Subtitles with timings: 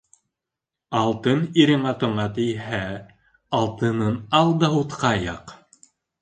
[0.99, 2.79] Алтын ирең атыңа тейһә,
[3.59, 5.55] алтынын ал да утҡа яҡ.